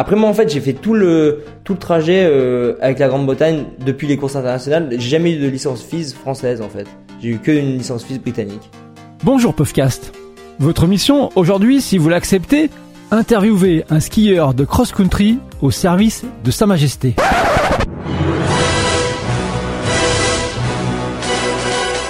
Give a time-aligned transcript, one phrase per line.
[0.00, 1.44] Après moi en fait j'ai fait tout le
[1.78, 4.88] trajet euh, avec la Grande-Bretagne depuis les courses internationales.
[4.92, 6.86] J'ai jamais eu de licence FIS française en fait.
[7.20, 8.70] J'ai eu que une licence FIS britannique.
[9.24, 10.14] Bonjour Puffcast.
[10.58, 12.70] Votre mission aujourd'hui, si vous l'acceptez,
[13.10, 17.16] interviewer un skieur de cross-country au service de Sa Majesté.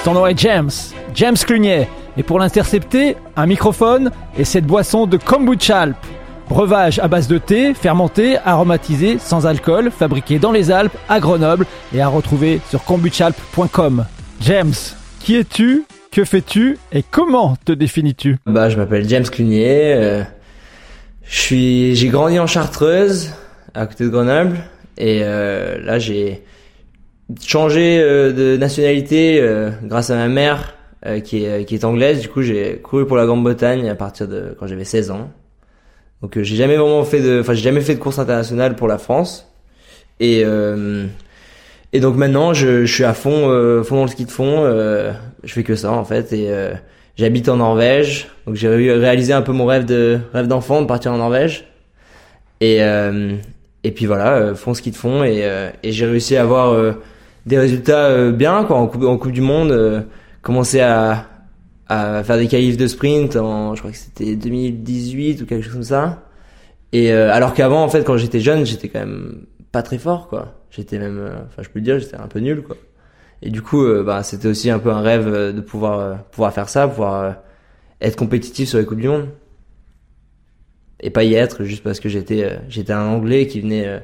[0.04, 0.70] Son nom est James,
[1.16, 1.88] James Clunier.
[2.16, 5.86] Et pour l'intercepter, un microphone et cette boisson de kombucha.
[6.50, 11.64] Breuvage à base de thé, fermenté, aromatisé, sans alcool, fabriqué dans les Alpes, à Grenoble
[11.94, 14.04] et à retrouver sur kombuchalp.com.
[14.40, 14.72] James,
[15.20, 15.84] qui es-tu?
[16.10, 16.76] Que fais-tu?
[16.90, 18.38] Et comment te définis-tu?
[18.46, 19.94] Bah je m'appelle James Clunier.
[19.94, 20.24] euh,
[21.22, 23.32] je suis j'ai grandi en Chartreuse
[23.74, 24.56] à côté de Grenoble
[24.98, 26.42] et euh, là j'ai
[27.46, 30.74] changé euh, de nationalité euh, grâce à ma mère
[31.06, 32.22] euh, qui est qui est anglaise.
[32.22, 35.30] Du coup j'ai couru pour la Grande-Bretagne à partir de quand j'avais 16 ans.
[36.22, 38.88] Donc euh, j'ai jamais vraiment fait de, enfin j'ai jamais fait de course internationale pour
[38.88, 39.50] la France.
[40.20, 41.06] Et euh,
[41.92, 44.64] et donc maintenant je, je suis à fond, euh, fond dans le ski de fond.
[44.64, 45.12] euh,
[45.44, 46.72] je fais que ça en fait et euh,
[47.16, 48.28] j'habite en Norvège.
[48.46, 51.66] Donc j'ai ré- réalisé un peu mon rêve de rêve d'enfant de partir en Norvège.
[52.60, 53.34] Et euh,
[53.82, 55.48] et puis voilà, fond ski de fond et
[55.82, 56.94] et j'ai réussi à avoir
[57.46, 60.04] des résultats bien quoi en coupe en coupe du monde.
[60.42, 61.26] commencer à
[61.90, 65.72] à faire des qualifs de sprint en, je crois que c'était 2018 ou quelque chose
[65.72, 66.22] comme ça.
[66.92, 70.28] Et euh, alors qu'avant, en fait, quand j'étais jeune, j'étais quand même pas très fort,
[70.28, 70.54] quoi.
[70.70, 72.76] J'étais même, euh, enfin, je peux le dire, j'étais un peu nul, quoi.
[73.42, 76.14] Et du coup, euh, bah, c'était aussi un peu un rêve euh, de pouvoir euh,
[76.30, 77.36] pouvoir faire ça, pouvoir
[78.00, 79.28] être compétitif sur les coupes du monde
[81.00, 84.02] et pas y être juste parce que j'étais j'étais un Anglais qui venait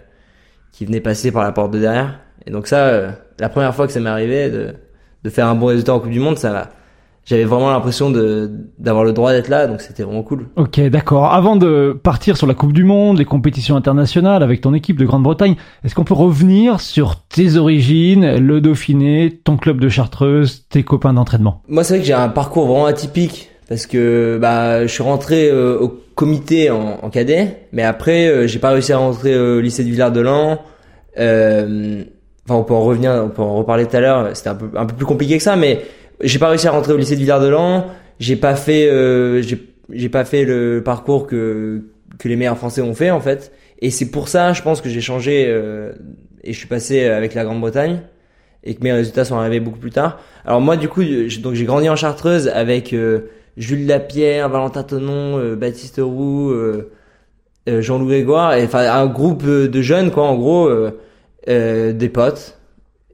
[0.72, 2.20] qui venait passer par la porte de derrière.
[2.46, 4.74] Et donc ça, la première fois que ça m'est arrivé de
[5.24, 6.70] de faire un bon résultat en coupe du monde, ça m'a
[7.26, 10.46] j'avais vraiment l'impression de d'avoir le droit d'être là, donc c'était vraiment cool.
[10.54, 11.26] Ok, d'accord.
[11.32, 15.04] Avant de partir sur la Coupe du Monde, les compétitions internationales avec ton équipe de
[15.04, 20.84] Grande-Bretagne, est-ce qu'on peut revenir sur tes origines, le Dauphiné, ton club de Chartreuse, tes
[20.84, 21.62] copains d'entraînement?
[21.68, 25.50] Moi, c'est vrai que j'ai un parcours vraiment atypique parce que bah je suis rentré
[25.50, 29.60] euh, au comité en, en cadet, mais après euh, j'ai pas réussi à rentrer au
[29.60, 30.60] lycée de Villard-de-Lans.
[31.18, 32.04] Euh,
[32.48, 34.28] Enfin, on peut en revenir, on peut en reparler tout à l'heure.
[34.34, 35.80] C'était un peu un peu plus compliqué que ça, mais
[36.20, 37.86] j'ai pas réussi à rentrer au lycée de Villard-de-Lans.
[38.18, 39.42] J'ai pas fait euh,
[39.90, 41.82] j'ai pas fait le parcours que
[42.18, 43.52] que les meilleurs Français ont fait en fait.
[43.80, 45.92] Et c'est pour ça, je pense que j'ai changé euh,
[46.42, 48.00] et je suis passé avec la Grande-Bretagne
[48.64, 50.18] et que mes résultats sont arrivés beaucoup plus tard.
[50.46, 53.28] Alors moi du coup j'ai- donc j'ai grandi en Chartreuse avec euh,
[53.58, 56.90] Jules Lapierre, Valentin Tonon, euh, Baptiste Roux, euh,
[57.68, 60.92] euh, Jean-Louis Grégoire, enfin un groupe euh, de jeunes quoi en gros, euh,
[61.48, 62.55] euh, des potes.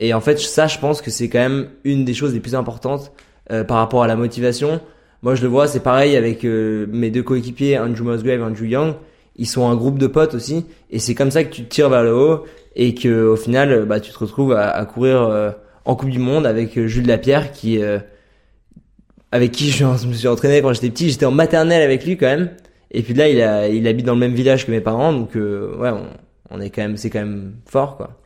[0.00, 2.54] Et en fait ça je pense que c'est quand même une des choses les plus
[2.54, 3.12] importantes
[3.50, 4.80] euh, par rapport à la motivation.
[5.22, 8.64] Moi je le vois c'est pareil avec euh, mes deux coéquipiers Andrew Musgrave et Andrew
[8.64, 8.94] Young.
[9.36, 11.88] Ils sont un groupe de potes aussi et c'est comme ça que tu te tires
[11.88, 12.44] vers le haut
[12.76, 15.50] et que au final euh, bah tu te retrouves à, à courir euh,
[15.84, 17.98] en Coupe du Monde avec euh, Jules Lapierre qui euh,
[19.30, 22.26] avec qui je, me suis entraîné quand j'étais petit, j'étais en maternelle avec lui quand
[22.26, 22.50] même.
[22.90, 25.34] Et puis là il a il habite dans le même village que mes parents donc
[25.34, 25.90] ouais
[26.50, 28.21] on est quand même c'est quand même fort quoi.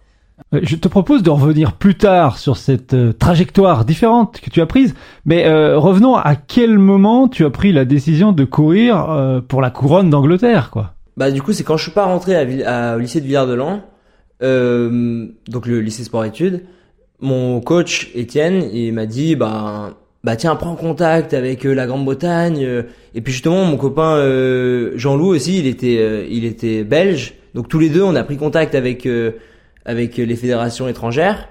[0.54, 4.60] Euh, Je te propose de revenir plus tard sur cette euh, trajectoire différente que tu
[4.60, 9.42] as prise, mais euh, revenons à quel moment tu as pris la décision de courir
[9.48, 10.92] pour la couronne d'Angleterre, quoi.
[11.16, 13.80] Bah du coup c'est quand je suis pas rentré au lycée de Villard-de-Lans,
[14.42, 16.64] donc le lycée sport-études,
[17.20, 23.20] mon coach Étienne il m'a dit bah bah tiens prends contact avec la Grande-Bretagne et
[23.22, 24.20] puis justement mon copain
[24.94, 28.74] Jean-Loup aussi il était il était belge donc tous les deux on a pris contact
[28.74, 29.08] avec
[29.86, 31.48] avec les fédérations étrangères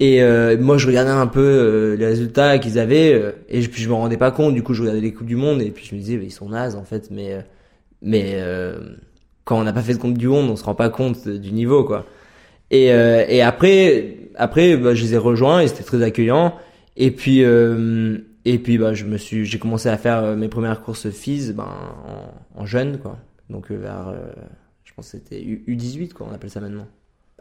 [0.00, 3.68] et euh, moi je regardais un peu euh, les résultats qu'ils avaient euh, et je,
[3.70, 5.70] puis je me rendais pas compte du coup je regardais les coupes du monde et
[5.70, 7.40] puis je me disais bah, ils sont nazes en fait mais euh,
[8.02, 8.78] mais euh,
[9.44, 11.52] quand on n'a pas fait de compte du monde, on se rend pas compte du
[11.52, 12.06] niveau, quoi.
[12.70, 16.54] Et, euh, et après, après, bah, je les ai rejoints et c'était très accueillant.
[16.96, 21.10] Et puis, et puis, bah, je me suis, j'ai commencé à faire mes premières courses
[21.10, 21.68] FIS, ben,
[22.56, 23.18] en, en jeune, quoi.
[23.50, 24.14] Donc vers,
[24.84, 26.86] je pense c'était U- U18, quoi, on appelle ça maintenant.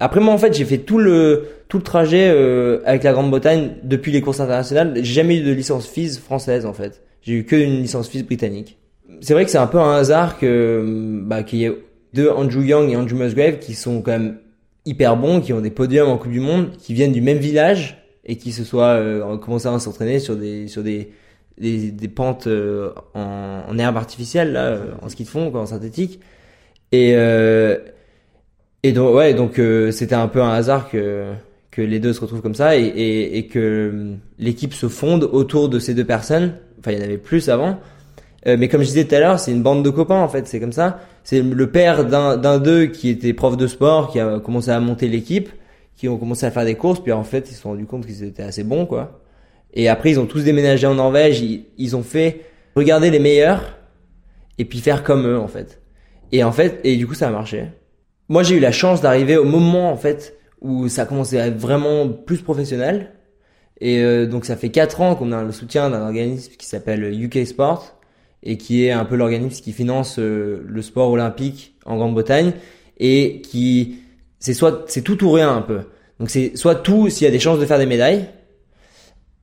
[0.04, 3.72] Après moi, en fait, j'ai fait tout le tout le trajet euh, avec la Grande-Bretagne
[3.84, 4.94] depuis les courses internationales.
[4.98, 7.02] J'ai jamais eu de licence FIS française, en fait.
[7.22, 8.78] J'ai eu que une licence FIS britannique
[9.22, 11.78] c'est vrai que c'est un peu un hasard que bah, qu'il y ait
[12.14, 14.38] deux Andrew Young et Andrew Musgrave qui sont quand même
[14.86, 18.04] hyper bons, qui ont des podiums en Coupe du Monde, qui viennent du même village
[18.26, 21.12] et qui se soient euh, commencé à s'entraîner sur des sur des
[21.58, 26.20] des, pentes euh, en, en herbe artificielle là, euh, en ski de fond, en synthétique.
[26.92, 27.16] Et
[28.84, 31.34] et donc ouais, donc euh, c'était un peu un hasard que
[31.72, 35.70] que les deux se retrouvent comme ça et, et, et que l'équipe se fonde autour
[35.70, 36.54] de ces deux personnes.
[36.80, 37.80] Enfin, il y en avait plus avant.
[38.46, 40.48] Euh, mais comme je disais tout à l'heure, c'est une bande de copains en fait,
[40.48, 41.00] c'est comme ça.
[41.24, 44.80] C'est le père d'un d'un d'eux qui était prof de sport, qui a commencé à
[44.80, 45.50] monter l'équipe,
[45.96, 48.06] qui ont commencé à faire des courses, puis en fait ils se sont rendus compte
[48.06, 49.22] qu'ils étaient assez bons quoi.
[49.74, 52.42] Et après ils ont tous déménagé en Norvège, ils, ils ont fait
[52.76, 53.78] regarder les meilleurs
[54.58, 55.82] et puis faire comme eux en fait.
[56.34, 57.68] Et en fait, et du coup ça a marché.
[58.30, 61.48] Moi j'ai eu la chance d'arriver au moment en fait où ça a commencé à
[61.48, 63.12] être vraiment plus professionnel.
[63.82, 67.04] Et euh, donc ça fait 4 ans qu'on a le soutien d'un organisme qui s'appelle
[67.22, 68.00] UK Sport
[68.44, 72.54] et qui est un peu l'organisme qui finance euh, le sport olympique en Grande-Bretagne
[72.98, 74.00] et qui
[74.40, 75.82] c'est soit c'est tout ou rien un peu.
[76.20, 78.30] Donc c'est soit tout s'il y a des chances de faire des médailles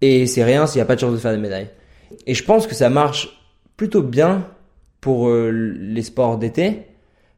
[0.00, 1.68] et c'est rien s'il y a pas de chance de faire des médailles.
[2.26, 3.40] Et je pense que ça marche
[3.76, 4.46] plutôt bien
[5.00, 6.86] pour euh, les sports d'été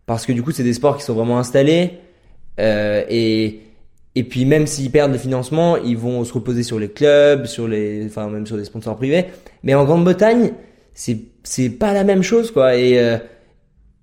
[0.06, 1.98] parce que du coup c'est des sports qui sont vraiment installés
[2.60, 3.60] euh, et
[4.14, 7.66] et puis même s'ils perdent le financement, ils vont se reposer sur les clubs, sur
[7.66, 9.26] les, enfin même sur des sponsors privés.
[9.62, 10.52] Mais en Grande-Bretagne,
[10.92, 12.76] c'est c'est pas la même chose quoi.
[12.76, 13.16] Et euh,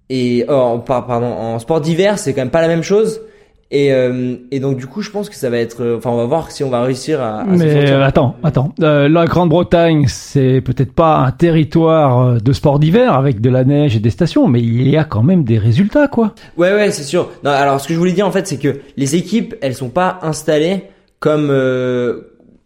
[0.10, 3.22] et oh, pardon, en sport d'hiver, c'est quand même pas la même chose.
[3.72, 5.84] Et, euh, et donc du coup, je pense que ça va être.
[5.84, 7.42] euh, Enfin, on va voir si on va réussir à.
[7.42, 8.74] à Mais euh, attends, attends.
[8.82, 13.64] Euh, la Grande-Bretagne, c'est peut-être pas un territoire euh, de sport d'hiver avec de la
[13.64, 16.34] neige et des stations, mais il y a quand même des résultats, quoi.
[16.58, 17.30] Ouais, ouais, c'est sûr.
[17.44, 19.90] Non, alors ce que je voulais dire en fait, c'est que les équipes, elles sont
[19.90, 20.86] pas installées
[21.20, 22.22] comme, euh,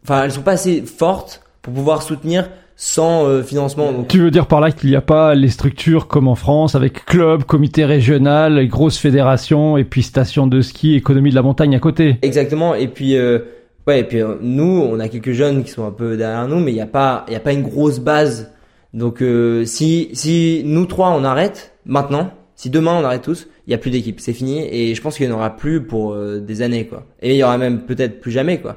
[0.05, 3.91] enfin, elles sont pas assez fortes pour pouvoir soutenir sans euh, financement.
[3.91, 6.75] Donc, Tu veux dire par là qu'il n'y a pas les structures comme en France,
[6.75, 11.75] avec club, comité régional, grosses fédérations, et puis station de ski, économie de la montagne
[11.75, 12.17] à côté.
[12.21, 12.73] exactement.
[12.75, 13.39] Et puis, euh,
[13.87, 16.59] ouais, et puis euh, nous, on a quelques jeunes qui sont un peu derrière nous,
[16.59, 18.51] mais il y a pas, il y a pas une grosse base.
[18.93, 23.71] Donc, euh, si si nous trois on arrête maintenant, si demain on arrête tous, il
[23.71, 24.67] y a plus d'équipe, c'est fini.
[24.71, 27.05] Et je pense qu'il n'y en aura plus pour euh, des années, quoi.
[27.21, 28.75] Et il y aura même peut-être plus jamais, quoi.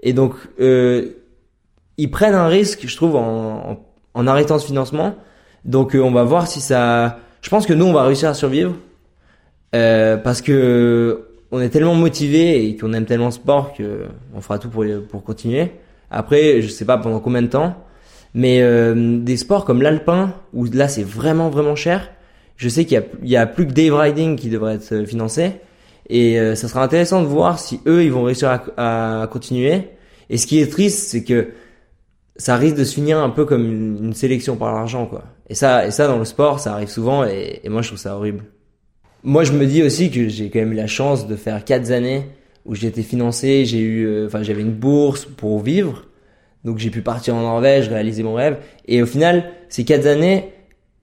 [0.00, 1.06] Et donc, euh,
[1.98, 3.80] ils prennent un risque, je trouve, en,
[4.14, 5.14] en, arrêtant ce financement.
[5.64, 7.18] Donc, euh, on va voir si ça.
[7.42, 8.74] Je pense que nous, on va réussir à survivre
[9.74, 14.40] euh, parce que on est tellement motivé et qu'on aime tellement le sport que on
[14.40, 15.72] fera tout pour pour continuer.
[16.10, 17.76] Après, je sais pas pendant combien de temps,
[18.34, 22.10] mais euh, des sports comme l'alpin où là c'est vraiment vraiment cher.
[22.56, 24.92] Je sais qu'il y a il y a plus que Dave Riding qui devrait être
[24.92, 25.52] euh, financé
[26.08, 29.90] et euh, ça sera intéressant de voir si eux ils vont réussir à, à continuer.
[30.30, 31.48] Et ce qui est triste, c'est que
[32.38, 35.24] ça risque de se finir un peu comme une, sélection par l'argent, quoi.
[35.50, 38.16] Et ça, et ça dans le sport, ça arrive souvent, et, moi je trouve ça
[38.16, 38.44] horrible.
[39.24, 41.90] Moi, je me dis aussi que j'ai quand même eu la chance de faire quatre
[41.90, 42.26] années
[42.64, 46.04] où été financé, j'ai eu, euh, enfin, j'avais une bourse pour vivre,
[46.64, 48.58] donc j'ai pu partir en Norvège, réaliser mon rêve.
[48.86, 50.52] Et au final, ces quatre années,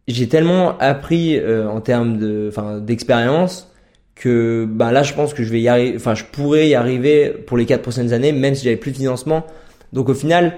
[0.08, 3.72] j'ai tellement appris euh, en termes de, enfin, d'expérience
[4.14, 7.30] que, bah là, je pense que je vais y arriver, enfin, je pourrais y arriver
[7.30, 9.44] pour les quatre prochaines années, même si j'avais plus de financement.
[9.92, 10.58] Donc au final,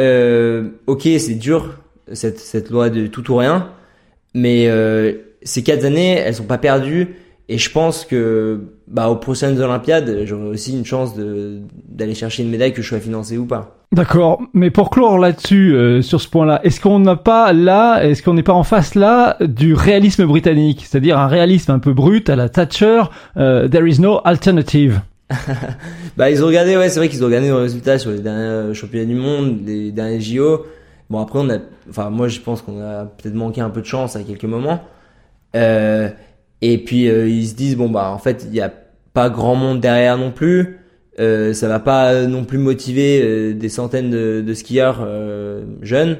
[0.00, 1.76] euh, ok, c'est dur
[2.12, 3.68] cette loi de tout ou rien,
[4.34, 5.12] mais euh,
[5.42, 7.16] ces quatre années, elles sont pas perdues.
[7.48, 12.50] Et je pense que bah aux prochaines Olympiades, j'aurai aussi une chance d'aller chercher une
[12.50, 13.76] médaille que je sois financé ou pas.
[13.92, 18.22] D'accord, mais pour clore là-dessus, euh, sur ce point-là, est-ce qu'on n'a pas là, est-ce
[18.22, 22.30] qu'on n'est pas en face là du réalisme britannique, c'est-à-dire un réalisme un peu brut
[22.30, 23.02] à la Thatcher,
[23.34, 25.00] there is no alternative?
[26.16, 28.74] Bah ils ont regardé, ouais, c'est vrai qu'ils ont regardé nos résultats sur les derniers
[28.74, 30.66] championnats du monde, les derniers JO.
[31.08, 33.86] Bon après on a, enfin moi je pense qu'on a peut-être manqué un peu de
[33.86, 34.80] chance à quelques moments.
[35.56, 36.08] Euh,
[36.62, 38.72] et puis euh, ils se disent bon bah en fait il y a
[39.12, 40.78] pas grand monde derrière non plus.
[41.18, 46.18] Euh, ça va pas non plus motiver euh, des centaines de, de skieurs euh, jeunes.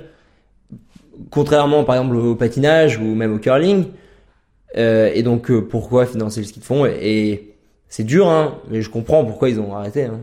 [1.30, 3.84] Contrairement par exemple au patinage ou même au curling.
[4.76, 7.54] Euh, et donc euh, pourquoi financer le ski de fond et
[7.90, 10.04] c'est dur hein, mais je comprends pourquoi ils ont arrêté.
[10.04, 10.20] Hein.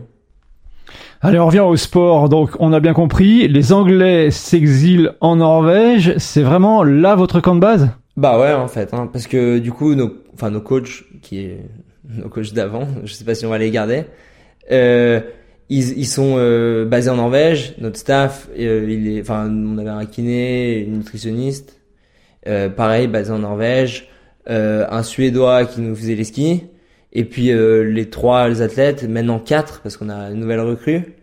[1.20, 2.28] Allez, on revient au sport.
[2.28, 6.14] Donc, on a bien compris, les Anglais s'exilent en Norvège.
[6.16, 7.90] C'est vraiment là votre camp de base?
[8.18, 11.60] Bah ouais en fait, hein, parce que du coup nos, enfin nos coachs qui est
[12.08, 14.06] nos coachs d'avant, je sais pas si on va les garder,
[14.72, 15.20] euh,
[15.68, 17.76] ils, ils sont euh, basés en Norvège.
[17.78, 21.80] Notre staff, euh, il est, enfin on avait un kiné, une nutritionniste,
[22.48, 24.08] euh, pareil basé en Norvège,
[24.50, 26.64] euh, un Suédois qui nous faisait les skis,
[27.12, 31.14] et puis euh, les trois les athlètes, maintenant quatre parce qu'on a une nouvelle recrue.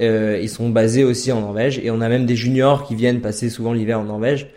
[0.00, 3.20] Euh, ils sont basés aussi en Norvège et on a même des juniors qui viennent
[3.20, 4.48] passer souvent l'hiver en Norvège.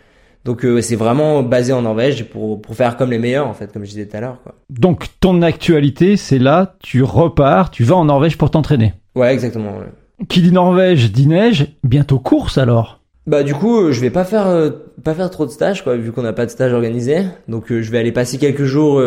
[0.44, 3.72] Donc euh, c'est vraiment basé en Norvège pour pour faire comme les meilleurs en fait,
[3.72, 4.54] comme je disais tout à l'heure quoi.
[4.70, 8.94] Donc, ton actualité, c'est là, tu repars, tu vas en Norvège pour t'entraîner.
[9.14, 9.78] Ouais, exactement.
[9.78, 10.26] ouais.
[10.28, 14.24] Qui dit Norvège dit neige, bientôt course alors Bah du coup, euh, je vais pas
[14.24, 14.70] faire euh,
[15.04, 17.24] pas faire trop de stages quoi, vu qu'on n'a pas de stage organisé.
[17.48, 19.00] Donc euh, je vais aller passer quelques jours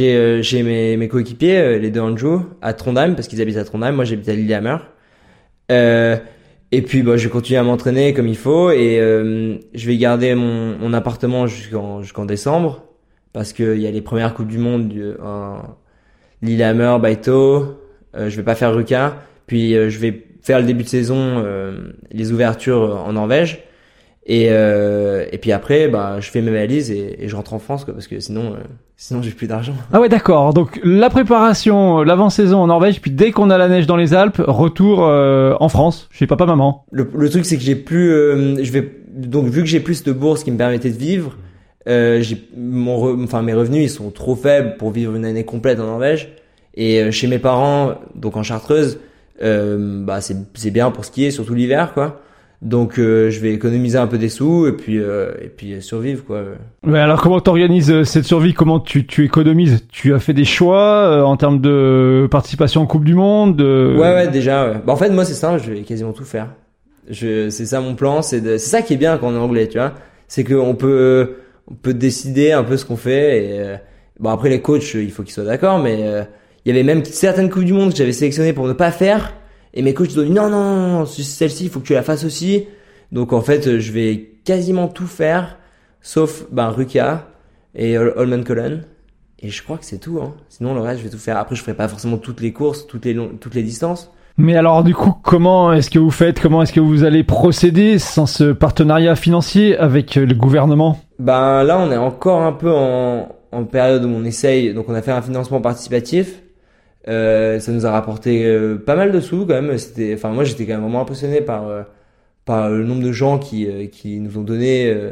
[0.00, 3.56] euh, chez euh, mes mes coéquipiers, euh, les deux Anjou, à Trondheim parce qu'ils habitent
[3.58, 3.92] à Trondheim.
[3.92, 4.76] Moi, j'habite à Lillehammer.
[5.72, 6.16] Euh,
[6.72, 9.96] Et puis bah, je vais continuer à m'entraîner comme il faut et euh, je vais
[9.96, 12.84] garder mon, mon appartement jusqu'en jusqu'en décembre
[13.32, 15.58] parce qu'il y a les premières coupes du monde du, en
[16.42, 17.78] Lillehammer, Baito.
[18.16, 19.16] Euh, je vais pas faire Ruka.
[19.46, 23.64] Puis euh, je vais faire le début de saison, euh, les ouvertures en Norvège.
[24.26, 27.58] Et, euh, et puis après, bah, je fais mes valises et, et je rentre en
[27.58, 28.56] France, quoi, parce que sinon, euh,
[28.96, 29.74] sinon j'ai plus d'argent.
[29.92, 30.54] Ah ouais, d'accord.
[30.54, 34.40] Donc la préparation, l'avant-saison en Norvège, puis dès qu'on a la neige dans les Alpes,
[34.46, 36.86] retour euh, en France chez papa maman.
[36.90, 40.02] Le, le truc, c'est que j'ai plus, euh, je vais donc vu que j'ai plus
[40.04, 41.36] de bourses qui me permettaient de vivre,
[41.86, 45.44] euh, j'ai mon, re- enfin mes revenus ils sont trop faibles pour vivre une année
[45.44, 46.32] complète en Norvège.
[46.76, 48.98] Et euh, chez mes parents, donc en Chartreuse,
[49.42, 52.22] euh, bah c'est c'est bien pour skier, surtout l'hiver, quoi.
[52.64, 56.24] Donc euh, je vais économiser un peu des sous et puis euh, et puis survivre,
[56.24, 56.42] quoi.
[56.82, 58.54] Mais alors comment t'organises euh, cette survie?
[58.54, 59.86] Comment tu, tu économises?
[59.92, 63.94] Tu as fait des choix euh, en termes de participation en Coupe du Monde de...
[63.98, 64.66] Ouais, ouais, déjà.
[64.66, 64.76] Ouais.
[64.86, 66.54] Bah, en fait, moi, c'est simple, je vais quasiment tout faire.
[67.10, 68.22] Je, c'est ça mon plan.
[68.22, 69.92] C'est de, c'est ça qui est bien quand on est anglais, tu vois.
[70.26, 71.34] C'est qu'on peut,
[71.70, 73.44] on peut décider un peu ce qu'on fait.
[73.44, 73.76] Et euh,
[74.18, 76.22] bon, après les coachs, il faut qu'ils soient d'accord, mais euh,
[76.64, 79.34] il y avait même certaines coupes du monde que j'avais sélectionnées pour ne pas faire.
[79.74, 82.24] Et mes coachs ils ont dit non, non, celle-ci, il faut que tu la fasses
[82.24, 82.64] aussi.
[83.12, 85.58] Donc en fait, je vais quasiment tout faire,
[86.00, 87.26] sauf ben Ruka
[87.74, 88.84] et Hol- Holman Cullen.
[89.40, 90.20] Et je crois que c'est tout.
[90.22, 90.32] Hein.
[90.48, 91.36] Sinon, le reste, je vais tout faire.
[91.36, 94.10] Après, je ferai pas forcément toutes les courses, toutes les toutes les distances.
[94.36, 96.40] Mais alors du coup, comment est-ce que vous faites?
[96.40, 100.98] Comment est-ce que vous allez procéder sans ce partenariat financier avec euh, le gouvernement?
[101.18, 104.72] Ben là, on est encore un peu en, en période où on essaye.
[104.72, 106.42] Donc, on a fait un financement participatif.
[107.08, 109.76] Euh, ça nous a rapporté euh, pas mal de sous quand même.
[109.78, 111.82] C'était, enfin, moi, j'étais quand même vraiment impressionné par euh,
[112.44, 115.10] par le nombre de gens qui euh, qui nous ont donné euh,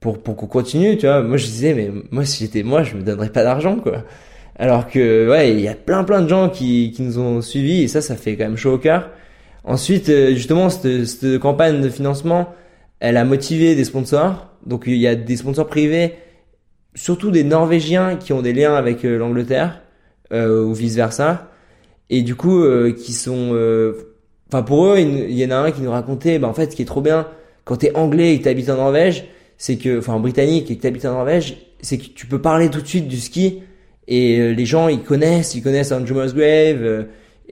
[0.00, 0.96] pour pour qu'on continue.
[0.96, 3.76] Tu vois, moi, je disais, mais moi, si j'étais moi, je me donnerais pas d'argent,
[3.76, 4.04] quoi.
[4.56, 7.82] Alors que ouais, il y a plein plein de gens qui qui nous ont suivis
[7.82, 9.10] et ça, ça fait quand même chaud au cœur.
[9.64, 12.48] Ensuite, euh, justement, cette, cette campagne de financement,
[12.98, 14.48] elle a motivé des sponsors.
[14.66, 16.14] Donc il y a des sponsors privés,
[16.94, 19.82] surtout des Norvégiens qui ont des liens avec euh, l'Angleterre
[20.32, 21.50] euh, ou vice versa,
[22.08, 24.14] et du coup euh, qui sont, euh,
[24.48, 26.76] enfin pour eux, il y en a un qui nous racontait, bah en fait, ce
[26.76, 27.26] qui est trop bien
[27.64, 29.24] quand t'es anglais et que t'habites en Norvège,
[29.58, 32.80] c'est que, enfin britannique et que t'habites en Norvège, c'est que tu peux parler tout
[32.80, 33.62] de suite du ski
[34.08, 36.82] et euh, les gens ils connaissent, ils connaissent Andrew Musgrave.
[36.82, 37.02] euh,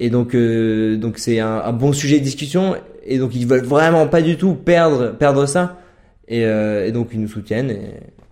[0.01, 2.77] et donc, donc c'est un, un bon sujet de discussion.
[3.05, 5.81] Et donc, ils veulent vraiment pas du tout perdre, perdre ça.
[6.29, 7.71] Et, euh, et donc, ils nous soutiennent.
[7.71, 7.81] Et,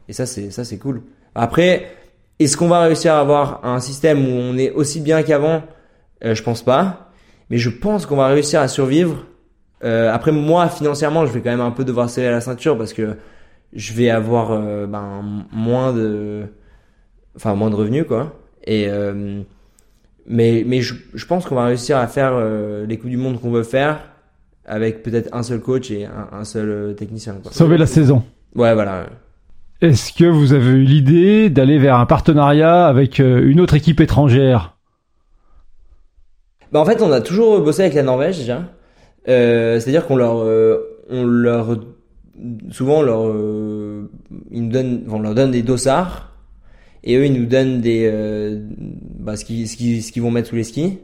[0.08, 1.02] et ça, c'est ça, c'est cool.
[1.34, 1.86] Après,
[2.38, 5.62] est-ce qu'on va réussir à avoir un système où on est aussi bien qu'avant?
[6.24, 7.10] Euh, Je pense pas.
[7.50, 9.24] Mais je pense qu'on va réussir à survivre.
[9.84, 12.92] Euh, après, moi, financièrement, je vais quand même un peu devoir serrer la ceinture parce
[12.92, 13.16] que
[13.72, 16.44] je vais avoir euh, ben, moins de,
[17.36, 18.32] enfin, moins de revenus, quoi.
[18.64, 19.42] Et euh,
[20.26, 23.40] mais, mais je, je pense qu'on va réussir à faire euh, les coups du monde
[23.40, 24.00] qu'on veut faire
[24.64, 27.36] avec peut-être un seul coach et un, un seul technicien.
[27.40, 27.52] Quoi.
[27.52, 28.24] Sauver la saison.
[28.56, 29.06] Ouais, voilà.
[29.82, 34.00] Est-ce que vous avez eu l'idée d'aller vers un partenariat avec euh, une autre équipe
[34.00, 34.76] étrangère?
[36.72, 38.64] Bah, en fait, on a toujours bossé avec la Norvège déjà.
[39.28, 41.78] Euh, C'est-à-dire qu'on leur, euh, on leur,
[42.70, 44.10] souvent leur, euh,
[44.50, 46.32] ils nous donnent, on leur donne des dossards
[47.04, 48.58] et eux ils nous donnent des, euh,
[49.18, 50.98] bah, ce qu'ils, vont mettre sous les skis.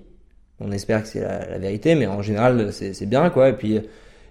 [0.61, 3.51] On espère que c'est la, la vérité, mais en général c'est, c'est bien quoi.
[3.51, 3.81] Et puis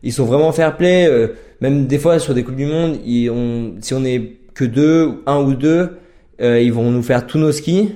[0.03, 1.07] ils sont vraiment fair play.
[1.07, 1.27] euh,
[1.61, 5.21] même des fois sur des coupes du monde, ils ont, si on est que deux,
[5.27, 5.91] un ou deux,
[6.41, 7.95] euh, ils vont nous faire tous nos skis.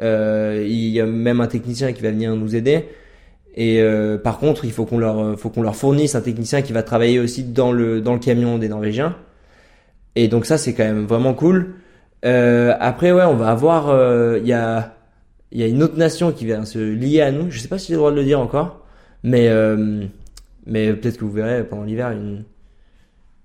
[0.00, 2.86] Euh, il y a même un technicien qui va venir nous aider.
[3.54, 6.72] Et euh, par contre, il faut qu'on leur, faut qu'on leur fournisse un technicien qui
[6.72, 9.16] va travailler aussi dans le dans le camion des Norvégiens.
[10.16, 11.74] Et donc ça, c'est quand même vraiment cool.
[12.24, 14.94] Euh, après, ouais, on va avoir, euh, il y a
[15.50, 17.50] il y a une autre nation qui vient se lier à nous.
[17.50, 18.86] Je sais pas si j'ai le droit de le dire encore,
[19.22, 19.48] mais
[20.66, 22.44] mais peut-être que vous verrez pendant l'hiver une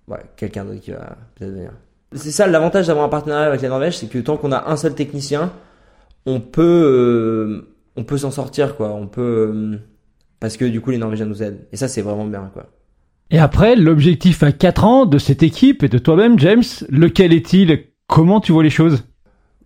[0.07, 1.71] ouais, quelqu'un d'autre qui va peut-être venir.
[2.13, 4.77] C'est ça l'avantage d'avoir un partenariat avec la Norvège, c'est que tant qu'on a un
[4.77, 5.51] seul technicien,
[6.25, 8.91] on peut euh, on peut s'en sortir quoi.
[8.93, 9.21] On peut
[9.53, 9.77] euh,
[10.39, 11.65] parce que du coup les Norvégiens nous aident.
[11.71, 12.67] Et ça c'est vraiment bien quoi.
[13.29, 17.83] Et après, l'objectif à 4 ans de cette équipe et de toi-même, James, lequel est-il?
[18.07, 19.03] Comment tu vois les choses?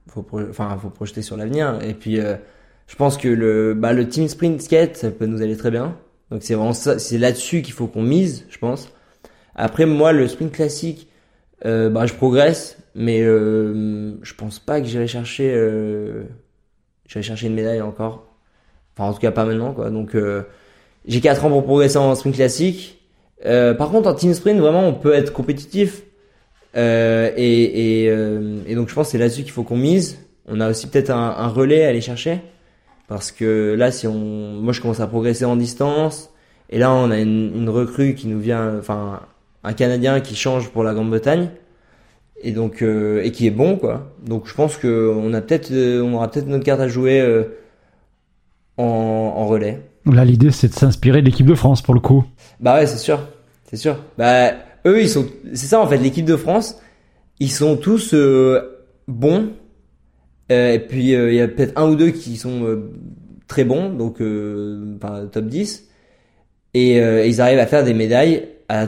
[0.08, 1.78] Faut pro- enfin faut projeter sur l'avenir.
[1.84, 2.36] Et puis euh,
[2.88, 5.96] je pense que le bah le team sprint skate ça peut nous aller très bien.
[6.32, 8.90] Donc c'est vraiment ça, c'est là-dessus qu'il faut qu'on mise, je pense.
[9.54, 11.10] Après moi le sprint classique,
[11.66, 16.24] euh, bah je progresse, mais euh, je pense pas que j'irai chercher euh,
[17.06, 18.26] j'irai chercher une médaille encore.
[18.96, 19.90] Enfin en tout cas pas maintenant quoi.
[19.90, 20.44] Donc euh,
[21.06, 22.98] j'ai 4 ans pour progresser en sprint classique.
[23.44, 26.04] Par contre en team sprint vraiment on peut être compétitif.
[26.76, 28.08] Et,
[28.74, 30.18] donc je pense que c'est là-dessus qu'il faut qu'on mise.
[30.48, 32.40] On a aussi peut-être un relais à aller chercher
[33.12, 34.16] parce que là si on,
[34.62, 36.32] moi je commence à progresser en distance
[36.72, 39.20] Et là, on a une, une recrue qui nous vient, enfin,
[39.64, 41.50] un Canadien qui change pour la Grande-Bretagne
[42.44, 44.14] et donc euh, et qui est bon quoi.
[44.26, 47.20] Donc je pense que on a peut-être euh, on aura peut-être notre carte à jouer
[47.20, 47.44] euh,
[48.78, 49.82] en, en relais.
[50.06, 52.24] Là, l'idée, c'est de s'inspirer de l'équipe de France pour le coup.
[52.60, 53.20] Bah ouais, c'est sûr,
[53.70, 53.98] c'est sûr.
[54.18, 54.54] Bah
[54.88, 56.80] eux, ils sont, c'est ça en fait, l'équipe de France,
[57.40, 58.16] ils sont tous
[59.08, 59.50] bons.
[60.52, 62.92] Euh, et puis euh, il y a peut-être un ou deux qui sont euh,
[63.48, 64.18] très bons, donc
[65.32, 65.88] top 10.
[66.74, 68.88] Et ils arrivent à faire des médailles à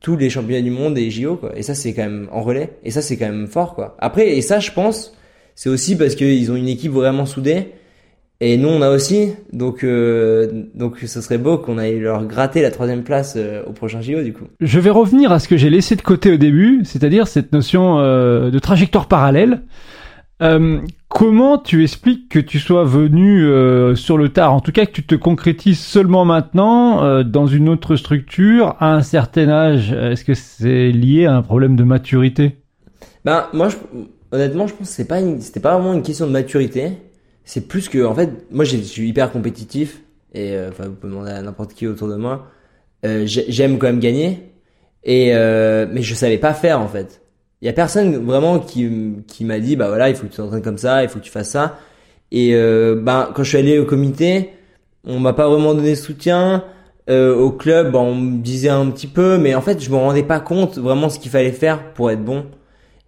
[0.00, 1.52] tous les championnats du monde et JO quoi.
[1.54, 2.70] Et ça c'est quand même en relais.
[2.82, 3.96] Et ça c'est quand même fort quoi.
[3.98, 5.14] Après et ça je pense
[5.54, 7.72] c'est aussi parce qu'ils ont une équipe vraiment soudée.
[8.40, 9.32] Et nous on a aussi.
[9.52, 13.72] Donc euh, donc ce serait beau qu'on aille leur gratter la troisième place euh, au
[13.72, 14.44] prochain JO du coup.
[14.60, 17.98] Je vais revenir à ce que j'ai laissé de côté au début, c'est-à-dire cette notion
[17.98, 19.60] de trajectoire parallèle.
[20.42, 24.86] Euh, comment tu expliques que tu sois venu euh, sur le tard, en tout cas
[24.86, 29.92] que tu te concrétises seulement maintenant euh, dans une autre structure à un certain âge
[29.92, 32.56] Est-ce que c'est lié à un problème de maturité?
[33.24, 33.68] Ben moi
[34.32, 36.92] honnêtement je pense que c'est pas c'était pas vraiment une question de maturité.
[37.44, 40.00] C'est plus que en fait moi je suis hyper compétitif
[40.32, 42.46] et euh, enfin vous pouvez demander à n'importe qui autour de moi.
[43.04, 44.52] Euh, j'ai- J'aime quand même gagner
[45.04, 47.19] et mais je savais pas faire en fait.
[47.62, 48.88] Il y a personne vraiment qui
[49.26, 51.24] qui m'a dit bah voilà il faut que tu t'entraînes comme ça, il faut que
[51.24, 51.78] tu fasses ça.
[52.32, 54.50] Et euh, ben quand je suis allé au comité,
[55.04, 56.64] on m'a pas vraiment donné soutien.
[57.08, 59.96] Euh, au club, ben, on me disait un petit peu, mais en fait je me
[59.96, 62.46] rendais pas compte vraiment ce qu'il fallait faire pour être bon.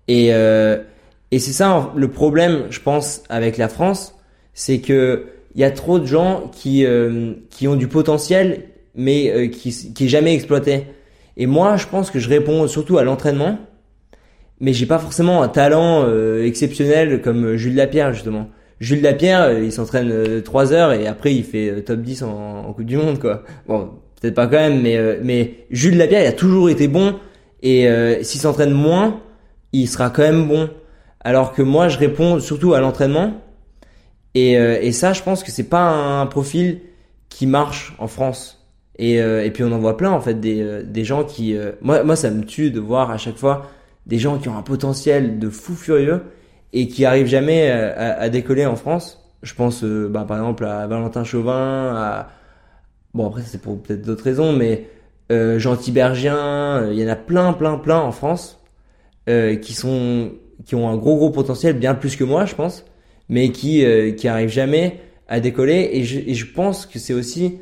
[0.08, 0.78] Et euh,
[1.32, 4.14] et c'est ça le problème, je pense, avec la France,
[4.52, 9.30] c'est que il y a trop de gens qui euh, qui ont du potentiel, mais
[9.30, 10.86] euh, qui qui est jamais exploité.
[11.38, 13.58] Et moi, je pense que je réponds surtout à l'entraînement,
[14.60, 18.48] mais j'ai pas forcément un talent euh, exceptionnel comme Jules Lapierre justement.
[18.80, 22.22] Jules Lapierre, euh, il s'entraîne euh, 3 heures et après il fait euh, top 10
[22.24, 23.42] en, Coupe du Monde quoi.
[23.66, 23.90] Bon,
[24.20, 27.16] peut-être pas quand même, mais euh, mais Jules Lapierre, il a toujours été bon
[27.62, 29.20] et euh, s'il s'entraîne moins,
[29.72, 30.68] il sera quand même bon.
[31.20, 33.34] Alors que moi, je réponds surtout à l'entraînement.
[34.34, 36.80] Et, euh, et ça, je pense que c'est pas un profil
[37.28, 38.66] qui marche en France.
[38.98, 41.56] Et, euh, et puis on en voit plein en fait des, euh, des gens qui,
[41.56, 43.70] euh, moi, moi ça me tue de voir à chaque fois
[44.06, 46.22] des gens qui ont un potentiel de fou furieux
[46.72, 49.20] et qui arrivent jamais euh, à, décoller en France.
[49.42, 52.28] Je pense euh, bah, par exemple à Valentin Chauvin, à
[53.14, 54.88] bon après c'est pour peut-être d'autres raisons, mais
[55.32, 58.60] euh, Jean Tibergien, euh, il y en a plein plein plein en France
[59.28, 60.32] euh, qui sont
[60.66, 62.84] qui ont un gros gros potentiel, bien plus que moi je pense,
[63.28, 63.84] mais qui
[64.16, 67.60] qui arrivent jamais à décoller et je, et je pense que c'est aussi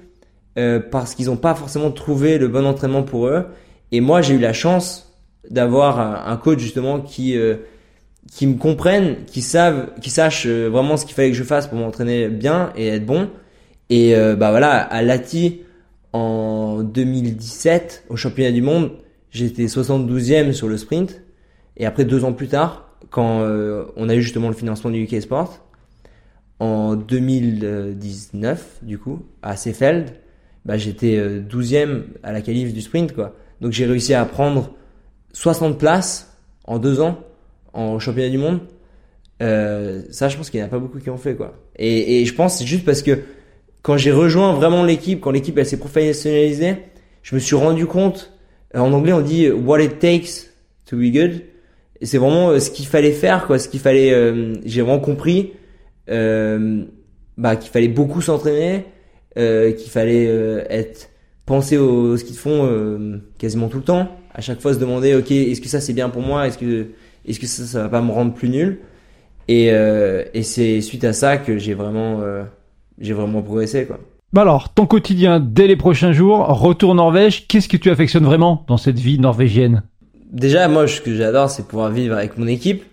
[0.90, 3.46] parce qu'ils n'ont pas forcément trouvé le bon entraînement pour eux.
[3.92, 5.09] Et moi j'ai eu la chance
[5.48, 7.56] d'avoir un, coach justement qui euh,
[8.30, 11.66] qui me comprenne, qui savent, qui sache euh, vraiment ce qu'il fallait que je fasse
[11.66, 13.28] pour m'entraîner bien et être bon.
[13.90, 15.62] Et euh, bah voilà, à Lati
[16.12, 18.92] en 2017 au championnat du monde,
[19.30, 21.22] j'étais 72e sur le sprint.
[21.76, 25.02] Et après deux ans plus tard, quand euh, on a eu justement le financement du
[25.02, 25.66] UK Sport,
[26.60, 30.10] en 2019 du coup à Seefeld,
[30.64, 33.34] bah j'étais euh, 12e à la qualif du sprint quoi.
[33.60, 34.74] Donc j'ai réussi à prendre
[35.32, 37.18] 60 places en deux ans
[37.72, 38.60] en championnat du monde.
[39.42, 41.54] Euh, ça, je pense qu'il n'y en a pas beaucoup qui ont fait quoi.
[41.76, 43.20] Et, et je pense c'est juste parce que
[43.82, 46.76] quand j'ai rejoint vraiment l'équipe, quand l'équipe elle s'est professionnalisée,
[47.22, 48.32] je me suis rendu compte.
[48.74, 50.50] euh, En anglais, on dit what it takes
[50.86, 51.42] to be good.
[52.02, 54.12] C'est vraiment euh, ce qu'il fallait faire quoi, ce qu'il fallait.
[54.12, 55.52] euh, j'ai vraiment compris
[56.10, 56.84] euh,
[57.38, 58.84] bah, qu'il fallait beaucoup s'entraîner,
[59.38, 61.08] euh, qu'il fallait euh, être
[61.46, 64.16] penser au ce qu'ils font euh, quasiment tout le temps.
[64.34, 66.88] À chaque fois se demander ok est-ce que ça c'est bien pour moi, est-ce que
[67.26, 68.78] est-ce que ça ça va pas me rendre plus nul?
[69.48, 72.44] Et, euh, et c'est suite à ça que j'ai vraiment euh,
[73.00, 73.98] j'ai vraiment progressé quoi.
[74.32, 78.64] Bah alors, ton quotidien dès les prochains jours, retour Norvège, qu'est-ce que tu affectionnes vraiment
[78.68, 79.82] dans cette vie norvégienne?
[80.30, 82.84] Déjà moi ce que j'adore c'est pouvoir vivre avec mon équipe.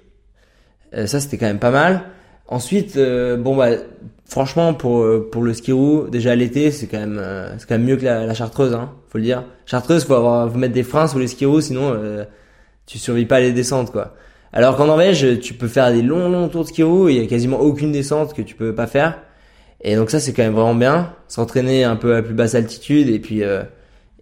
[0.95, 2.01] Euh, ça c'était quand même pas mal.
[2.47, 3.69] Ensuite euh, bon bah
[4.27, 7.87] franchement pour euh, pour le skiroo déjà l'été c'est quand même euh, c'est quand même
[7.87, 9.43] mieux que la, la chartreuse hein, faut le dire.
[9.65, 12.25] Chartreuse faut avoir faut mettre des freins sur les skiroo sinon euh,
[12.85, 14.15] tu survis pas les descentes quoi.
[14.53, 17.25] Alors qu'en Norvège tu peux faire des longs longs tours de skiroo et il y
[17.25, 19.19] a quasiment aucune descente que tu peux pas faire.
[19.81, 23.09] Et donc ça c'est quand même vraiment bien, s'entraîner un peu à plus basse altitude
[23.09, 23.63] et puis euh,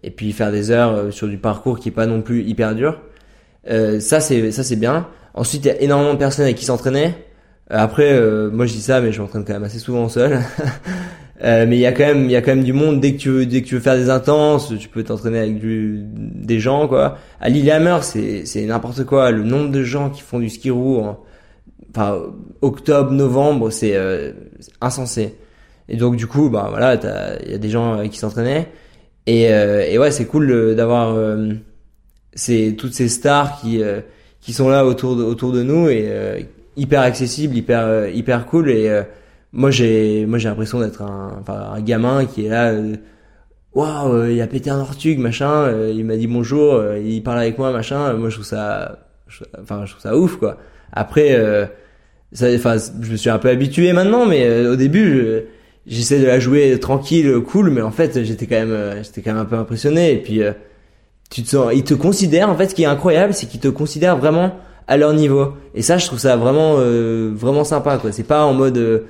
[0.02, 2.74] et puis faire des heures euh, sur du parcours qui est pas non plus hyper
[2.74, 3.00] dur.
[3.70, 5.08] Euh, ça c'est ça c'est bien.
[5.34, 7.14] Ensuite il y a énormément de personnes avec qui s'entraîner.
[7.68, 10.40] Après euh, moi je dis ça mais je m'entraîne quand même assez souvent seul.
[11.44, 13.12] Euh, mais il y a quand même il y a quand même du monde dès
[13.12, 16.00] que tu veux dès que tu veux faire des intenses, tu peux t'entraîner avec du,
[16.02, 17.18] des gens quoi.
[17.42, 19.30] À Lillehammer c'est c'est n'importe quoi.
[19.32, 21.22] Le nombre de gens qui font du ski roue en
[21.90, 22.22] enfin
[22.62, 24.32] octobre novembre c'est euh,
[24.80, 25.34] insensé.
[25.90, 26.94] Et donc du coup bah voilà
[27.44, 28.68] il y a des gens euh, qui s'entraînaient.
[29.26, 31.50] Et, euh, et ouais, c'est cool d'avoir euh,
[32.32, 33.82] c'est toutes ces stars qui
[34.40, 38.70] qui sont là autour de, autour de nous et hyper accessibles, hyper hyper cool.
[38.70, 39.02] Et
[39.52, 42.74] moi j'ai moi j'ai l'impression d'être un, enfin, un gamin qui est là.
[43.74, 45.70] Waouh, il a pété un ortug, machin.
[45.90, 48.14] il m'a dit bonjour, il parle avec moi, machin.
[48.14, 48.98] Moi je trouve ça,
[49.60, 50.58] enfin je trouve ça ouf quoi.
[50.92, 51.38] Après,
[52.32, 55.42] ça, enfin je me suis un peu habitué maintenant, mais au début je,
[55.86, 59.32] j'essaie de la jouer tranquille, cool, mais en fait, j'étais quand même, euh, j'étais quand
[59.32, 60.12] même un peu impressionné.
[60.12, 60.52] Et puis, euh,
[61.30, 62.50] tu te sens, ils te considèrent.
[62.50, 65.54] En fait, ce qui est incroyable, c'est qu'ils te considèrent vraiment à leur niveau.
[65.74, 67.98] Et ça, je trouve ça vraiment, euh, vraiment sympa.
[67.98, 68.12] Quoi.
[68.12, 69.06] C'est pas en mode.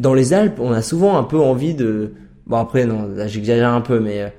[0.00, 2.12] dans les Alpes, on a souvent un peu envie de.
[2.46, 4.32] Bon après, non, là j'exagère un peu, mais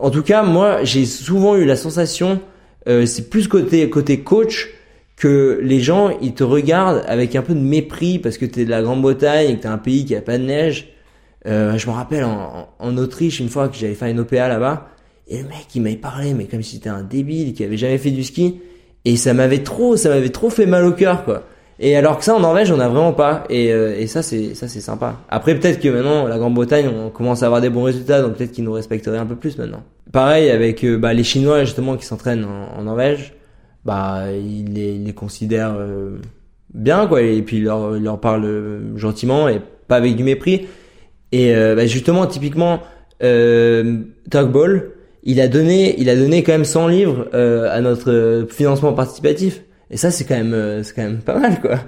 [0.00, 2.40] en tout cas, moi, j'ai souvent eu la sensation.
[2.86, 4.70] c'est plus côté côté coach
[5.16, 8.70] que les gens ils te regardent avec un peu de mépris parce que t'es de
[8.70, 10.88] la Grande-Bretagne et que t'es un pays qui a pas de neige.
[11.46, 14.88] Euh, je me rappelle en, en, Autriche une fois que j'avais fait une OPA là-bas
[15.28, 17.98] et le mec il m'avait parlé mais comme si c'était un débile qui avait jamais
[17.98, 18.60] fait du ski
[19.04, 21.44] et ça m'avait trop ça m'avait trop fait mal au cœur quoi.
[21.80, 24.54] Et alors que ça en Norvège on a vraiment pas et, euh, et ça c'est
[24.54, 25.16] ça c'est sympa.
[25.28, 28.52] Après peut-être que maintenant la Grande-Bretagne on commence à avoir des bons résultats donc peut-être
[28.52, 29.82] qu'ils nous respecteraient un peu plus maintenant.
[30.12, 33.34] Pareil avec euh, bah, les Chinois justement qui s'entraînent en, Norvège
[33.84, 36.18] bah il les, il les considère euh,
[36.74, 40.24] bien quoi et puis il leur, il leur parle euh, gentiment et pas avec du
[40.24, 40.66] mépris
[41.32, 42.80] et euh, bah, justement typiquement
[43.22, 44.90] euh, Ball
[45.24, 49.62] il a donné il a donné quand même 100 livres à notre financement participatif.
[49.90, 51.80] Et ça c'est quand même c'est quand même pas mal quoi.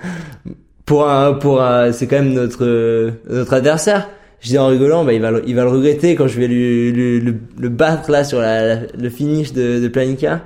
[0.84, 4.08] Pour un pour un, c'est quand même notre notre adversaire.
[4.40, 6.92] Je dis en rigolant bah il va il va le regretter quand je vais lui,
[6.92, 10.42] lui, le, battre là sur la, le finish de, de Planica.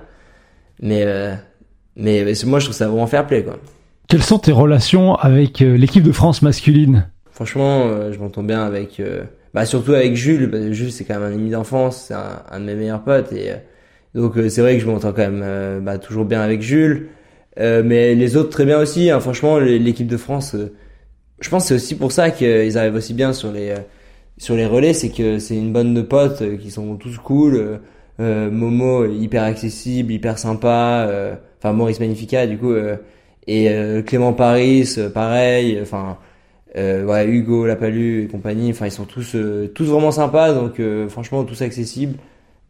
[0.81, 1.35] Mais, euh,
[1.97, 3.59] mais, moi, je trouve ça vraiment fair play, quoi.
[4.09, 7.10] Quelles sont tes relations avec euh, l'équipe de France masculine?
[7.41, 9.01] Franchement, euh, je m'entends bien avec,
[9.55, 10.75] bah surtout avec Jules.
[10.75, 13.53] Jules, c'est quand même un ami d'enfance, c'est un, de mes meilleurs potes, et
[14.15, 17.09] donc c'est vrai que je m'entends quand même bah, toujours bien avec Jules.
[17.57, 19.09] mais les autres très bien aussi.
[19.09, 19.21] Hein.
[19.21, 20.55] Franchement, l'équipe de France,
[21.41, 23.75] je pense c'est aussi pour ça qu'ils arrivent aussi bien sur les
[24.37, 27.81] sur les relais, c'est que c'est une bonne de potes qui sont tous cool.
[28.21, 32.97] Euh, Momo hyper accessible, hyper sympa, euh, enfin Maurice Magnifica du coup euh,
[33.47, 33.71] et
[34.05, 36.19] Clément Paris pareil, enfin
[36.77, 39.37] ouais, Hugo Lapalu et compagnie, enfin ils sont tous
[39.75, 42.17] tous vraiment sympas donc franchement tous accessibles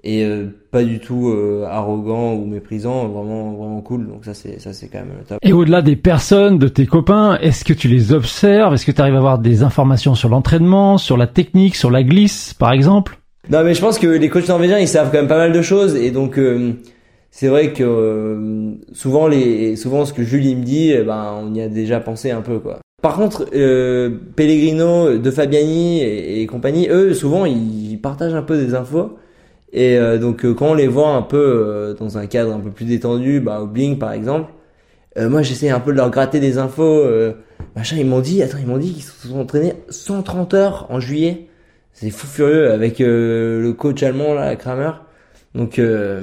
[0.02, 0.26] et
[0.70, 1.30] pas du tout
[1.68, 4.08] arrogant ou méprisant, vraiment vraiment cool.
[4.08, 5.38] Donc ça c'est ça c'est quand même top.
[5.42, 8.72] Et au-delà des personnes, de tes copains, est-ce que tu les observes?
[8.72, 12.02] Est-ce que tu arrives à avoir des informations sur l'entraînement, sur la technique, sur la
[12.02, 13.18] glisse par exemple?
[13.50, 15.62] Non, mais je pense que les coachs norvégiens, ils savent quand même pas mal de
[15.62, 16.72] choses et donc euh,
[17.30, 21.54] c'est vrai que euh, souvent les souvent ce que Julie me dit, eh ben on
[21.54, 22.78] y a déjà pensé un peu quoi.
[23.02, 28.74] Par contre, euh, Pellegrino, De Fabiani et, compagnie, eux souvent ils, partagent un peu des
[28.74, 29.18] infos
[29.72, 32.86] et euh, donc quand on les voit un peu dans un cadre un peu plus
[32.86, 34.50] détendu, bah au Blink par exemple,
[35.18, 37.04] moi j'essaie un peu de leur gratter des infos.
[37.76, 40.98] machin, ils m'ont dit, attends, ils m'ont dit qu'ils se sont entraînés 130 heures en
[41.00, 41.48] juillet
[41.92, 44.92] c'est fou furieux avec euh, le coach allemand là, Kramer.
[45.54, 46.22] Donc euh,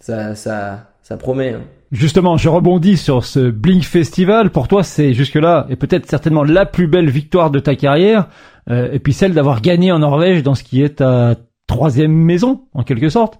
[0.00, 1.50] ça ça ça promet.
[1.50, 1.62] Hein.
[1.94, 4.50] Justement, je rebondis sur ce Blink Festival.
[4.50, 8.28] Pour toi, c'est jusque-là et peut-être certainement la plus belle victoire de ta carrière,
[8.68, 12.62] euh, et puis celle d'avoir gagné en Norvège dans ce qui est ta troisième maison
[12.74, 13.38] en quelque sorte.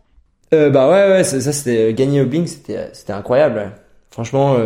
[0.52, 3.72] Euh, bah ouais ouais ça, c'était gagner au Blink c'était c'était incroyable.
[4.10, 4.56] Franchement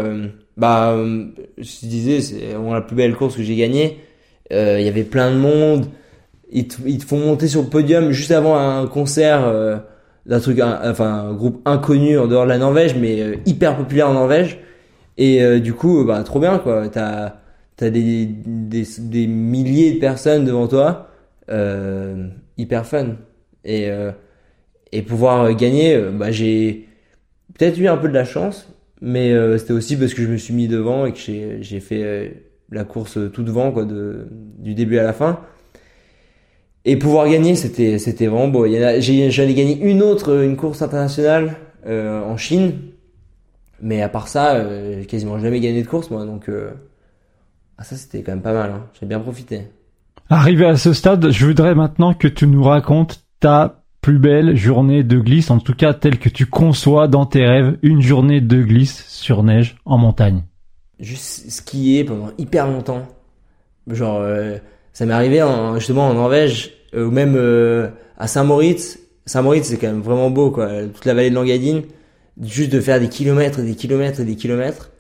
[0.57, 0.95] bah
[1.57, 4.01] je disais c'est la plus belle course que j'ai gagnée.
[4.51, 5.87] Il y avait plein de monde
[6.51, 9.77] ils te, font monter sur le podium juste avant un concert euh,
[10.29, 14.09] d'un truc, enfin un groupe inconnu en dehors de la Norvège, mais euh, hyper populaire
[14.11, 14.59] en Norvège.
[15.17, 16.89] Et euh, du coup, bah trop bien quoi.
[16.89, 17.37] T'as
[17.77, 21.09] t'as des, des, des milliers de personnes devant toi,
[22.57, 23.17] hyper fun.
[23.65, 23.89] Et
[24.93, 26.89] et pouvoir gagner, bah j'ai
[27.59, 30.55] peut-être eu un peu de la chance, mais c'était aussi parce que je me suis
[30.55, 34.99] mis devant et que j'ai j'ai fait la course tout devant quoi, de du début
[34.99, 35.41] à la fin.
[36.91, 38.67] Et pouvoir gagner, c'était c'était vraiment beau.
[38.67, 42.73] J'allais gagner une autre, une course internationale euh, en Chine,
[43.83, 46.25] mais à part ça, euh, j'ai quasiment jamais gagné de course moi.
[46.25, 46.71] Donc euh,
[47.77, 48.71] ah, ça c'était quand même pas mal.
[48.71, 48.87] Hein.
[48.99, 49.65] J'ai bien profité.
[50.31, 55.03] Arrivé à ce stade, je voudrais maintenant que tu nous racontes ta plus belle journée
[55.03, 58.63] de glisse, en tout cas telle que tu conçois dans tes rêves, une journée de
[58.63, 60.43] glisse sur neige en montagne.
[61.01, 63.07] Juste skier pendant hyper longtemps,
[63.89, 64.57] genre euh,
[64.95, 68.99] ça m'est arrivé en, justement en Norvège ou même euh, à Saint-Moritz.
[69.27, 70.69] Saint-Moritz, c'est quand même vraiment beau, quoi.
[70.93, 71.83] Toute la vallée de Langadine,
[72.43, 74.91] juste de faire des kilomètres, des kilomètres, des kilomètres,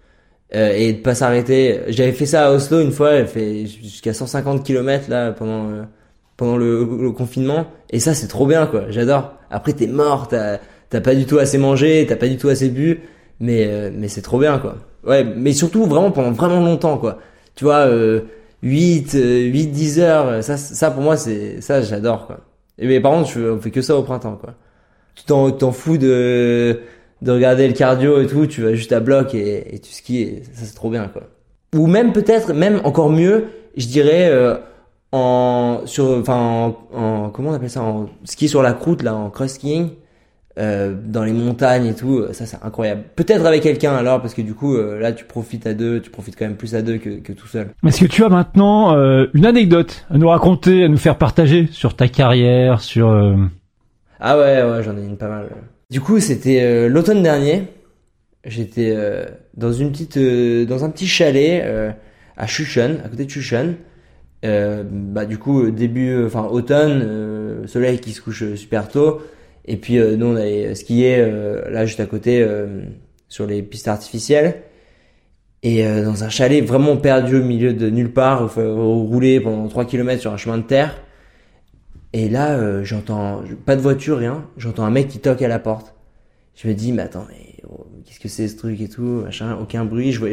[0.54, 1.80] euh, et de pas s'arrêter.
[1.88, 5.86] J'avais fait ça à Oslo une fois, j'ai fait jusqu'à 150 kilomètres là pendant
[6.36, 7.66] pendant le, le confinement.
[7.90, 8.84] Et ça, c'est trop bien, quoi.
[8.90, 9.34] J'adore.
[9.50, 10.58] Après, t'es mort, t'as
[10.90, 13.00] t'as pas du tout assez mangé, t'as pas du tout assez bu,
[13.40, 14.76] mais euh, mais c'est trop bien, quoi.
[15.04, 17.18] Ouais, mais surtout vraiment pendant vraiment longtemps, quoi.
[17.54, 18.22] Tu vois, euh,
[18.62, 22.40] 8, 8, 10 heures, ça, ça pour moi, c'est ça, j'adore, quoi.
[22.78, 24.54] Mais par contre, je, on fait que ça au printemps, quoi.
[25.14, 26.80] Tu t'en t'en fous de
[27.22, 30.22] de regarder le cardio et tout, tu vas juste à bloc et, et tu skis,
[30.22, 31.22] et ça c'est trop bien, quoi.
[31.74, 34.28] Ou même peut-être, même encore mieux, je dirais.
[34.30, 34.56] Euh,
[35.12, 39.14] en sur enfin en, en, comment on appelle ça en ski sur la croûte là
[39.14, 39.90] en cross skiing
[40.58, 43.02] euh, dans les montagnes et tout ça c'est incroyable.
[43.16, 46.10] Peut-être avec quelqu'un alors parce que du coup euh, là tu profites à deux tu
[46.10, 47.68] profites quand même plus à deux que, que tout seul.
[47.86, 51.68] Est-ce que tu as maintenant euh, une anecdote à nous raconter à nous faire partager
[51.70, 53.08] sur ta carrière sur
[54.20, 55.48] ah ouais ouais j'en ai une pas mal.
[55.90, 57.64] Du coup c'était l'automne dernier.
[58.44, 58.96] J'étais
[59.56, 61.96] dans une petite dans un petit chalet
[62.36, 63.30] à Shushan à côté de
[64.44, 69.20] euh, bah du coup début enfin automne soleil qui se couche super tôt
[69.68, 72.82] et puis euh, nous on allait skier euh, là juste à côté euh,
[73.28, 74.62] sur les pistes artificielles.
[75.64, 80.20] Et dans un chalet vraiment perdu au milieu de nulle part rouler pendant 3 km
[80.20, 81.02] sur un chemin de terre.
[82.12, 84.46] Et là j'entends pas de voiture rien.
[84.56, 85.96] J'entends un mec qui toque à la porte.
[86.54, 89.58] Je me dis mais attends mais oh, qu'est-ce que c'est ce truc et tout machin
[89.60, 90.12] aucun bruit.
[90.12, 90.28] Je vois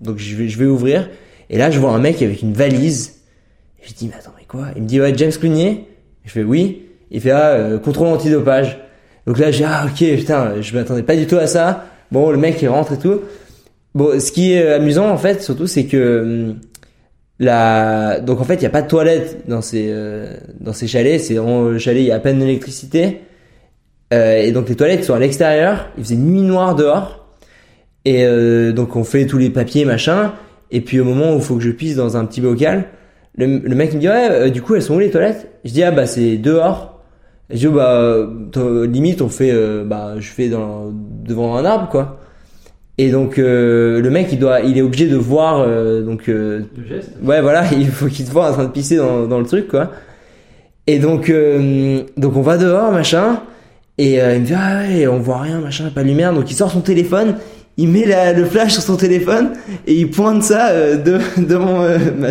[0.00, 1.10] donc je vais je vais ouvrir.
[1.50, 3.20] Et là je vois un mec avec une valise.
[3.86, 4.68] Je dis, mais attends, mais quoi?
[4.76, 5.86] Il me dit, ouais, James Clunier
[6.24, 6.84] Je fais, oui.
[7.10, 8.78] Il fait, ah, euh, contrôle antidopage.
[9.26, 11.86] Donc là, j'ai, ah, ok, putain, je m'attendais pas du tout à ça.
[12.10, 13.20] Bon, le mec, il rentre et tout.
[13.94, 16.56] Bon, ce qui est amusant, en fait, surtout, c'est que hum,
[17.38, 18.20] la...
[18.20, 21.20] Donc, en fait, il n'y a pas de toilette dans ces, euh, dans ces chalets.
[21.20, 23.20] C'est le chalet, il y a à peine d'électricité.
[24.12, 25.88] Euh, et donc, les toilettes sont à l'extérieur.
[25.96, 27.26] Il faisait nuit noire dehors.
[28.04, 30.34] Et euh, donc, on fait tous les papiers, machin.
[30.70, 32.84] Et puis, au moment où il faut que je pisse dans un petit bocal,
[33.36, 35.48] le, le mec me dit ouais euh, du coup elles sont où les toilettes?
[35.64, 36.93] Je dis ah bah c'est dehors
[37.54, 38.26] et je dis bah
[38.86, 42.18] limite on fait euh, bah je fais dans devant un arbre quoi.
[42.98, 46.66] Et donc euh, le mec il doit il est obligé de voir euh, donc le
[46.88, 47.12] geste.
[47.22, 49.68] ouais voilà il faut qu'il te voit en train de pisser dans, dans le truc
[49.68, 49.92] quoi.
[50.88, 51.32] Et donc
[52.16, 53.40] donc on va dehors machin.
[53.98, 56.34] Et il me dit ah ouais on voit rien machin pas de lumière.
[56.34, 57.36] Donc il sort son téléphone.
[57.76, 59.52] Il met la, le flash sur son téléphone.
[59.86, 61.82] Et il pointe ça de, devant
[62.18, 62.30] ma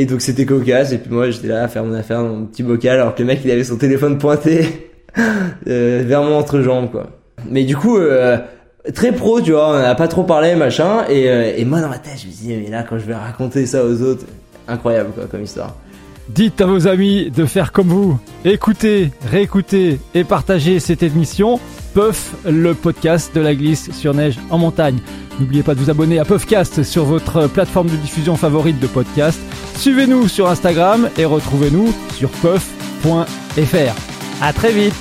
[0.00, 2.46] et donc c'était cocasse et puis moi j'étais là à faire mon affaire dans mon
[2.46, 4.90] petit bocal alors que le mec il avait son téléphone pointé
[5.68, 7.08] euh, vers mon entrejambe quoi.
[7.50, 8.38] Mais du coup euh,
[8.94, 11.90] très pro tu vois, on a pas trop parlé machin et, euh, et moi dans
[11.90, 14.24] ma tête je me disais mais là quand je vais raconter ça aux autres,
[14.66, 15.76] incroyable quoi comme histoire.
[16.34, 18.18] Dites à vos amis de faire comme vous.
[18.44, 21.58] Écoutez, réécoutez et partagez cette émission.
[21.92, 24.98] Puff, le podcast de la glisse sur neige en montagne.
[25.40, 29.40] N'oubliez pas de vous abonner à Puffcast sur votre plateforme de diffusion favorite de podcast.
[29.74, 33.94] Suivez-nous sur Instagram et retrouvez-nous sur puff.fr.
[34.40, 34.94] À très vite